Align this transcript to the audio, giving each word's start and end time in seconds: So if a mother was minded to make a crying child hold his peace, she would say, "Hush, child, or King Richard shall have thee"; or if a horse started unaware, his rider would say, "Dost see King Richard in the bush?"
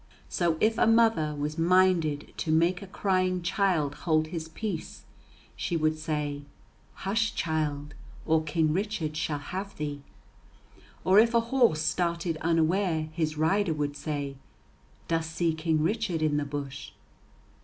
So 0.29 0.57
if 0.59 0.79
a 0.79 0.87
mother 0.87 1.35
was 1.35 1.59
minded 1.59 2.33
to 2.37 2.51
make 2.51 2.81
a 2.81 2.87
crying 2.87 3.43
child 3.43 3.93
hold 3.93 4.29
his 4.29 4.47
peace, 4.47 5.03
she 5.55 5.77
would 5.77 5.95
say, 5.95 6.41
"Hush, 7.05 7.35
child, 7.35 7.93
or 8.25 8.41
King 8.43 8.73
Richard 8.73 9.15
shall 9.15 9.37
have 9.37 9.77
thee"; 9.77 10.01
or 11.03 11.19
if 11.19 11.35
a 11.35 11.39
horse 11.53 11.83
started 11.83 12.37
unaware, 12.37 13.09
his 13.13 13.37
rider 13.37 13.75
would 13.75 13.95
say, 13.95 14.37
"Dost 15.07 15.35
see 15.35 15.53
King 15.53 15.83
Richard 15.83 16.23
in 16.23 16.37
the 16.37 16.45
bush?" 16.45 16.93